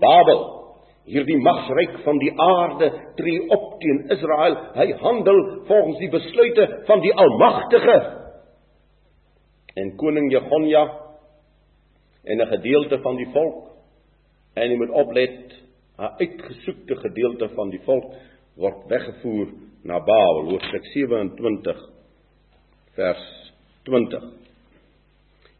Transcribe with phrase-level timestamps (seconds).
[0.00, 0.42] Babel.
[1.06, 4.56] Hierdie magsryk van die aarde tree op teen Israel.
[4.74, 7.98] Hy handel volgens die besluite van die Almagtige.
[9.76, 10.86] En koning Jegonja
[12.24, 13.70] en 'n gedeelte van die volk
[14.54, 15.52] en jy moet oplet,
[15.98, 18.14] 'n uitgesoekte gedeelte van die volk
[18.56, 19.46] word weggevoer
[19.82, 21.88] na Babel, hoofstuk 27
[22.94, 24.24] vers 20.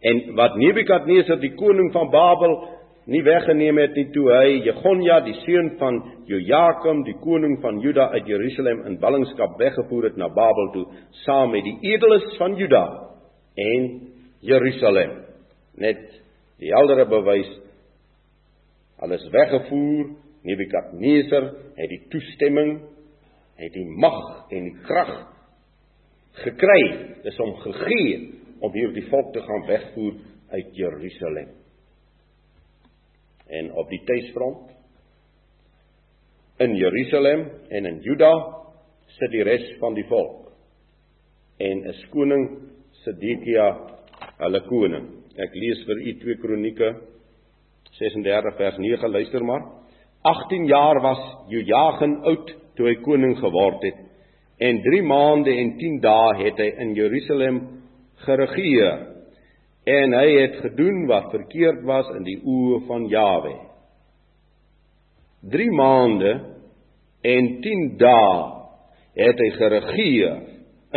[0.00, 2.56] En wat Nebukadneser die koning van Babel
[3.06, 8.08] nie weggeneem het nie toe hy Jegonja die seun van Jojakim die koning van Juda
[8.16, 10.86] uit Jerusalem in ballingskap weggevoer het na Babel toe
[11.22, 12.82] saam met die edeles van Juda
[13.62, 13.86] en
[14.42, 15.20] Jerusalem.
[15.78, 16.02] Net
[16.58, 17.50] die heldere bewys
[18.98, 20.10] alles weggevoer
[20.46, 22.80] Nebukadneser het die toestemming
[23.60, 25.12] het die mag en die krag
[26.42, 26.80] gekry
[27.28, 28.18] is hom gegee
[28.66, 30.18] om hierdie volk te gaan wegvoer
[30.56, 31.54] uit Jerusalem
[33.48, 34.70] en op die tuisfront.
[36.58, 38.32] In Jerusalem en in Juda
[39.18, 40.52] sit die res van die volk.
[41.58, 42.48] En 'n koning
[43.04, 43.68] Sedekia
[44.38, 45.06] hulle koning.
[45.36, 46.94] Ek lees vir u 2 kronieke
[47.98, 49.62] 36 vers 9 luister maar.
[50.22, 54.06] 18 jaar was Jojagin oud toe hy koning geword het
[54.58, 57.60] en 3 maande en 10 dae het hy in Jerusalem
[58.24, 59.15] geregeer
[59.86, 63.54] en hy het gedoen wat verkeerd was in die oë van Jawe.
[65.46, 66.32] 3 maande
[67.22, 68.40] en 10 dae
[69.16, 70.40] het hy geregeer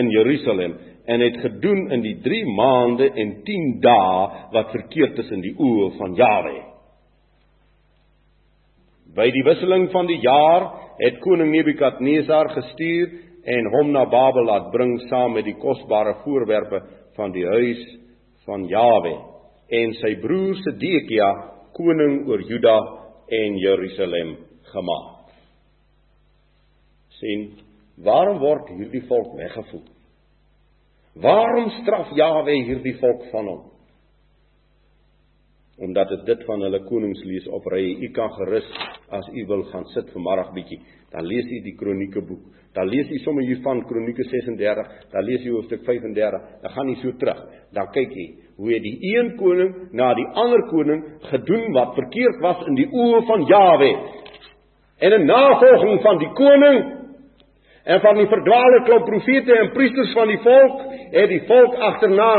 [0.00, 0.78] in Jerusalem
[1.08, 4.24] en het gedoen in die 3 maande en 10 dae
[4.56, 6.56] wat verkeerd is in die oë van Jawe.
[9.18, 13.12] By die wisseling van die jaar het koning Nebukadnesar gestuur
[13.44, 16.86] en hom na Babel laat bring saam met die kosbare voorwerpe
[17.20, 17.84] van die huis
[18.48, 19.14] van Jawe
[19.78, 21.28] en sy broer Sedekia
[21.76, 22.76] koning oor Juda
[23.28, 24.36] en Jerusalem
[24.72, 25.14] gemaak.
[27.18, 27.48] sien
[28.04, 29.88] waarom word hierdie volk weggevoer?
[31.18, 33.64] Waarom straf Jawe hierdie volk van hom?
[35.78, 37.84] Omdat dit dit van hulle konings lees op ry.
[38.02, 38.66] U kan gerus
[39.14, 40.80] as u wil gaan sit vanmiddag bietjie,
[41.12, 42.42] dan lees u die kronieke boek.
[42.74, 46.88] Dan lees u sommer hier van Kronieke 36, dan lees u hoofstuk 35, dan gaan
[46.88, 47.40] u so terug.
[47.72, 48.26] Dan kyk u
[48.58, 53.24] hoe die een koning na die ander koning gedoen wat verkeerd was in die oë
[53.26, 53.90] van Jawe.
[54.98, 56.78] En in navolging van die koning
[57.84, 60.82] en van die verdwaalde klop profete en priesters van die volk,
[61.12, 62.34] het die volk agterna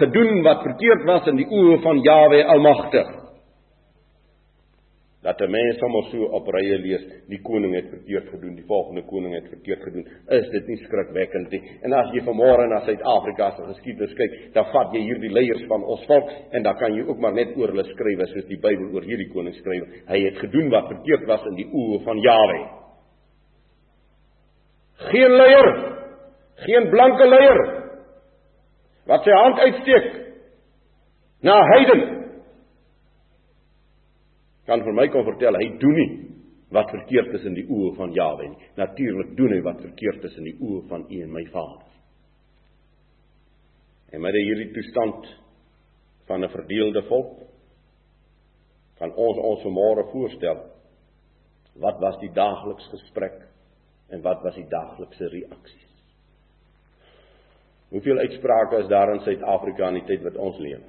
[0.00, 3.24] gedoen wat verkeerd was in die oë van Jawe Almagtig
[5.24, 9.02] dat 'n mens sommer so op rye lees, die koning het verkeerd gedoen, die volgende
[9.02, 10.06] koning het verkeerd gedoen.
[10.28, 11.62] Is dit nie skrikwekkend nie?
[11.82, 15.84] En as jy vanmôre na Suid-Afrika se geskiedenis kyk, dan vat jy hierdie leiers van
[15.84, 18.92] ons volk en dan kan jy ook maar net oor hulle skryf soos die Bybel
[18.92, 19.84] oor hierdie koning skryf.
[20.08, 22.60] Hy het gedoen wat verkeerd was in die oë van Jahwe.
[24.94, 25.72] Geen leier,
[26.54, 27.83] geen blanke leier
[29.10, 30.12] wat sy hand uitsteek
[31.44, 32.12] na heidene
[34.68, 36.12] kan vir my kom vertel hy doen nie
[36.74, 38.68] wat verkeerd is in die oë van Jawe nie.
[38.80, 41.90] Natuurlik doen hy wat verkeerd is in die oë van U en my Vader.
[44.14, 45.28] En met hierdie toestand
[46.26, 47.42] van 'n verdeelde volk
[48.98, 50.58] kan ons ons vanmôre voorstel
[51.74, 53.42] wat was die daaglikse gesprek
[54.08, 55.93] en wat was die daaglikse reaksies.
[57.88, 60.82] Hoeveel uitsprake is daar in Suid-Afrika in die tyd wat ons leef?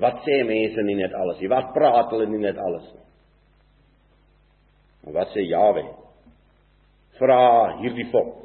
[0.00, 1.50] Wat sê mense nie net alles nie?
[1.50, 3.06] Wat praat hulle nie net alles nie?
[5.06, 5.84] En wat sê Jawe?
[7.18, 7.42] Vra
[7.80, 8.36] hierdie volk.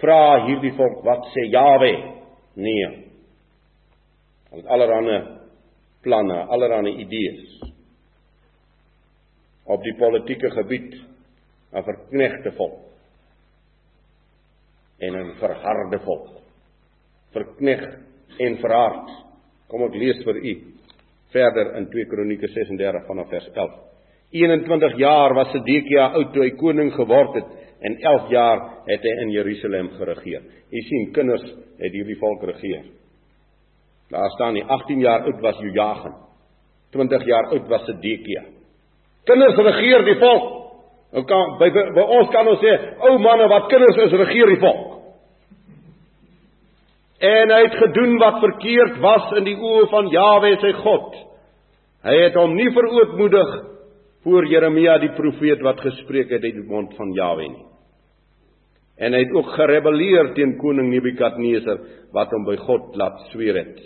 [0.00, 1.92] Vra hierdie volk wat sê Jawe?
[2.60, 2.88] Nee.
[4.50, 5.18] Want allerhande
[6.02, 7.60] planne, allerhande idees
[9.70, 10.94] op die politieke gebied
[11.72, 12.80] 'n verknegte volk
[14.98, 16.39] en 'n verharde volk.
[17.34, 17.84] Verkneg
[18.38, 19.10] en verhard.
[19.70, 20.54] Kom ek lees vir u
[21.30, 23.76] verder in 2 Kronieke 36 vanaf vers 11.
[24.30, 27.50] 21 jaar was Sedekia oud toe hy koning geword het
[27.86, 30.42] en 11 jaar het hy in Jerusalem geregeer.
[30.70, 31.46] Jy sien kinders
[31.80, 32.84] het hierdie volk regeer.
[34.10, 36.14] Daar staan nie 18 jaar oud was Jojagin.
[36.94, 38.42] 20 jaar oud was Sedekia.
[39.26, 40.56] Kinders regeer die volk.
[41.10, 42.70] Ou kan by, by, by ons kan ons sê,
[43.06, 44.89] ou manne wat kinders is regeer die volk.
[47.20, 51.18] En hy het gedoen wat verkeerd was in die oë van Jawe sy God.
[52.08, 53.50] Hy het hom nie verootmoedig
[54.24, 57.66] voor Jeremia die profeet wat gespreek het uit die mond van Jawe nie.
[59.00, 61.84] En hy het ook gerebelleer teen koning Nebukadneser
[62.16, 63.78] wat hom by God laat sweer het.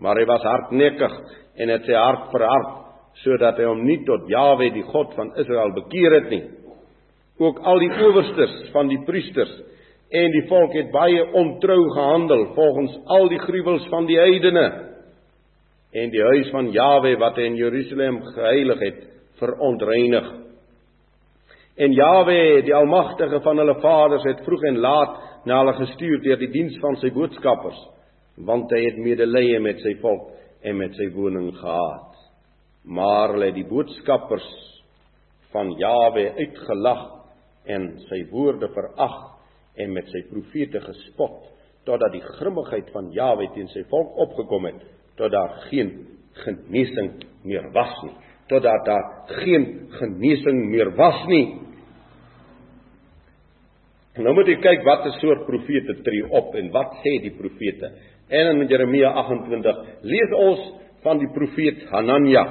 [0.00, 1.14] Maar hy was hardnekkig
[1.60, 2.74] en het sy hart verhard
[3.22, 6.44] sodat hy hom nie tot Jawe die God van Israel bekeer het nie.
[7.40, 9.52] Ook al die owerstes van die priesters
[10.10, 14.66] en die volk het baie ontrou gehandel volgens al die gruwels van die heidene
[15.96, 18.98] en die huis van Jawe wat hy in Jerusalem geheilig het
[19.40, 20.26] verontreinig.
[21.76, 25.16] En Jawe, die almagtige van hulle vaders het vroeg en laat
[25.48, 27.78] na hulle gestuur deur die diens van sy boodskappers,
[28.48, 30.32] want hy het medelee met sy volk
[30.66, 32.16] en met sy woning gehad.
[32.84, 34.46] Maar hulle het die boodskappers
[35.54, 37.06] van Jawe uitgelag
[37.72, 39.35] en sy woorde verag
[39.76, 41.42] en met sy profete gespot
[41.86, 44.80] totdat die grimmigheid van Jawe teen sy volk opgekom het
[45.16, 45.92] tot daar geen
[46.44, 47.12] genesing
[47.46, 48.16] meer was nie
[48.50, 49.06] totdat daar
[49.42, 49.68] geen
[49.98, 51.46] genesing meer was nie
[54.16, 57.90] Nou moet jy kyk watter soort profete tree op en wat sê die profete.
[58.32, 60.62] En in Jeremia 28 lees ons
[61.04, 62.44] van die profeet Hanania.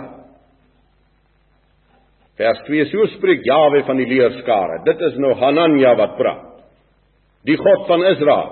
[2.38, 4.84] Vers 2: So spreek Jawe van die leerskare.
[4.86, 6.55] Dit is nou Hanania wat praat
[7.46, 8.52] die God van Israel.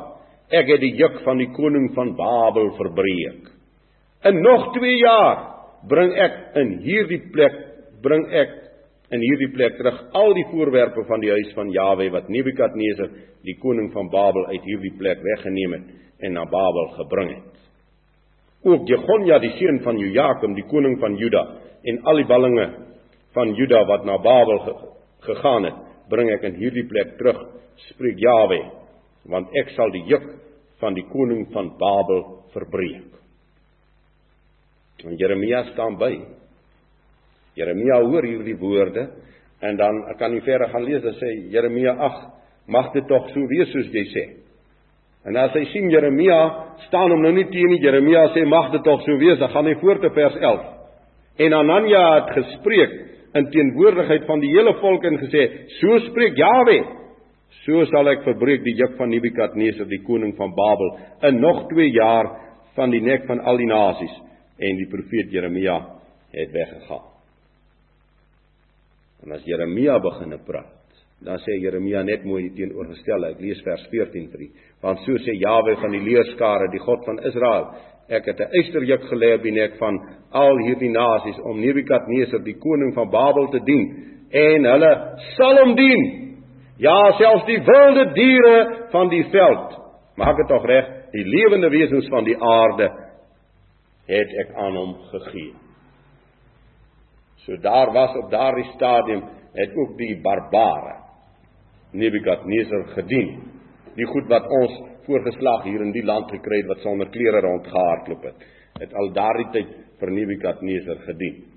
[0.53, 3.49] Ek het die juk van die koning van Babel verbreek.
[4.29, 5.39] In nog 2 jaar
[5.89, 7.55] bring ek in hierdie plek
[8.03, 8.51] bring ek
[9.13, 13.11] in hierdie plek terug al die voorwerpe van die huis van Jawe wat Nebukadneser,
[13.45, 17.51] die koning van Babel uit hierdie plek weggeneem het en na Babel gebring het.
[18.63, 21.43] Ook Jegonja die seun van Jojakim, die koning van Juda
[21.83, 22.67] en al die ballinge
[23.35, 24.61] van Juda wat na Babel
[25.23, 27.39] gegaan het, bring ek in hierdie plek terug,
[27.89, 28.61] spreek Jawe
[29.29, 30.25] want ek sal die juk
[30.83, 32.23] van die koning van Babel
[32.53, 33.09] verbreek.
[35.03, 36.13] En Jeremia staan by.
[37.59, 39.09] Jeremia hoor hierdie woorde
[39.63, 42.15] en dan kan jy verder gaan lees en sê Jeremia ag
[42.67, 44.23] mag dit tog so wees soos jy sê.
[45.27, 46.39] En as hy sien Jeremia
[46.87, 49.69] staan hom nou nie teen nie Jeremia sê mag dit tog so wees dan gaan
[49.69, 50.65] hy voort te vers 11.
[51.47, 52.97] En Anania het gespreek
[53.39, 55.45] in teenwoordigheid van die hele volk en gesê
[55.79, 56.77] so spreek Jawe
[57.63, 60.97] So sal ek verbreek die juk van Nebukadneser die koning van Babel
[61.29, 62.29] in nog 2 jaar
[62.75, 64.13] van die nek van al die nasies
[64.59, 65.77] en die profeet Jeremia
[66.33, 67.09] het weggegaan.
[69.23, 70.79] En as Jeremia begine praat,
[71.23, 73.29] dan sê Jeremia net mooi teenoorgestel.
[73.29, 74.47] Ek lees vers 14 vir u.
[74.83, 77.69] Want so sê Jawe van die leerskare, die God van Israel,
[78.09, 79.95] ek het 'n eysterjuk gelê op die nek van
[80.31, 83.85] al hierdie nasies om Nebukadneser die koning van Babel te dien
[84.29, 84.91] en hulle
[85.37, 86.22] sal hom dien
[86.81, 89.75] Ja, selfs die wilde diere van die veld.
[90.17, 92.89] Maak dit tog reg, die lewende wesens van die aarde
[94.09, 95.53] het ek aan hom gegee.
[97.45, 99.23] So daar was op daardie stadium
[99.53, 100.99] het ook die barbare
[101.93, 103.35] Nebukadneser gedien.
[103.93, 108.23] Die goed wat ons voorgeslag hier in die land gekry het wat sonder klere rondgehardloop
[108.23, 108.45] het,
[108.79, 111.52] het al daardie tyd vir Nebukadneser gedien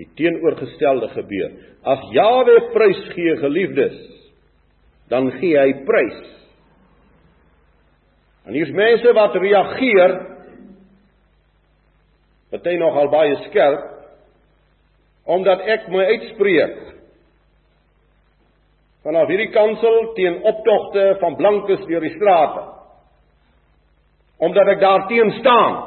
[0.00, 1.54] die teenoorgestelde gebeur.
[1.84, 3.96] As Jawe prys gee geliefdes,
[5.12, 6.20] dan gee hy prys.
[8.46, 10.14] En hier's mense wat reageer
[12.52, 13.88] party nogal baie skerp
[15.32, 16.78] omdat ek my uitspreek
[19.06, 22.64] vanaf hierdie kansel teen optogte van blankes deur die strate.
[24.42, 25.78] Omdat ek daarteen staan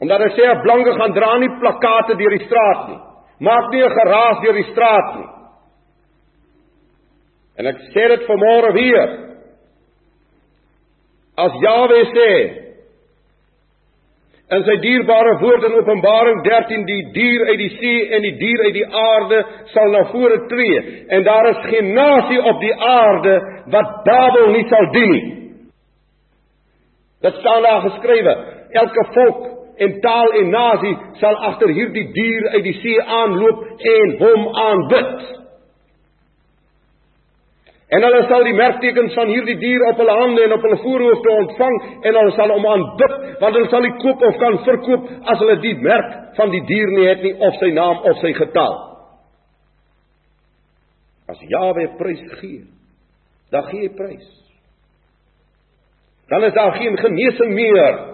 [0.00, 3.00] Omdat hy sê 'n blanke gaan dra nie plakkate deur die straat nie.
[3.40, 5.28] Maak nie 'n geraas deur die straat nie.
[7.58, 9.08] En ek sê dit vanmôre weer.
[11.36, 12.30] As Jawe sê
[14.50, 18.64] in sy dierbare woord in Openbaring 13 die dier uit die see en die dier
[18.64, 23.36] uit die aarde sal na vore tree en daar is geen nasie op die aarde
[23.74, 25.26] wat Babel nie sal dien nie.
[27.20, 28.34] Dit staan daar geskrywe.
[28.82, 29.40] Elke volk
[29.80, 33.62] en taal en nasie sal agter hierdie dier uit die see aanloop
[33.94, 35.14] en hom aanbid.
[37.90, 41.32] En hulle sal die merktekens van hierdie dier op hulle hande en op hulle voorhoofde
[41.44, 45.40] ontvang en hulle sal hom aanbid want hulle sal nie koop of kan verkoop as
[45.42, 48.76] hulle die merk van die dier nie het nie of sy naam of sy getal.
[51.30, 52.62] As Jawe prys gee,
[53.54, 54.30] dan gee hy prys.
[56.30, 58.09] Dan is daar geen genesing meer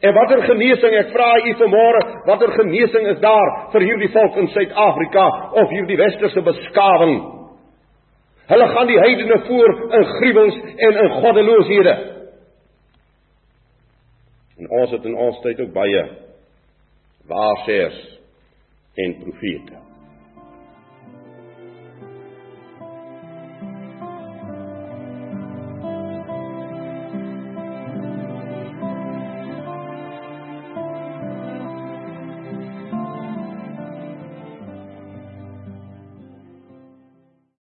[0.00, 4.48] En watter genesing, ek vra u vanmôre, watter genesing is daar vir hierdie volk in
[4.54, 5.26] Suid-Afrika
[5.60, 7.18] of hierdie westerse beskawing?
[8.50, 10.56] Hulle gaan die heidene voor in gruwels
[10.88, 11.94] en in goddelooshede.
[14.60, 16.02] En ons het in ons tyd ook baie
[17.28, 18.00] waarsêers
[19.04, 19.89] en profete.